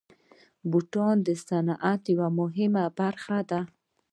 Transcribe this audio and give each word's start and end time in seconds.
بوټونه 0.69 1.21
د 1.27 1.27
صنعت 1.45 2.01
یوه 2.13 2.27
مهمه 2.39 2.83
برخه 2.99 3.37
ده. 3.49 3.61